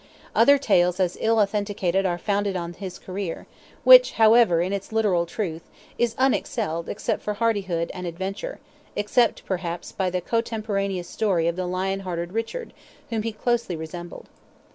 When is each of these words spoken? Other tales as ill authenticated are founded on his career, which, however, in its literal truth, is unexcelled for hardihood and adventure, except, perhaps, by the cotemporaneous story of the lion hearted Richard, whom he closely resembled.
Other 0.33 0.57
tales 0.57 0.99
as 0.99 1.15
ill 1.21 1.37
authenticated 1.39 2.07
are 2.07 2.17
founded 2.17 2.55
on 2.55 2.73
his 2.73 2.97
career, 2.97 3.45
which, 3.83 4.13
however, 4.13 4.59
in 4.59 4.73
its 4.73 4.91
literal 4.91 5.27
truth, 5.27 5.61
is 5.99 6.15
unexcelled 6.17 6.89
for 7.21 7.35
hardihood 7.35 7.91
and 7.93 8.07
adventure, 8.07 8.59
except, 8.95 9.45
perhaps, 9.45 9.91
by 9.91 10.09
the 10.09 10.19
cotemporaneous 10.19 11.07
story 11.07 11.47
of 11.47 11.55
the 11.55 11.67
lion 11.67 11.99
hearted 11.99 12.33
Richard, 12.33 12.73
whom 13.11 13.21
he 13.21 13.31
closely 13.31 13.75
resembled. 13.75 14.25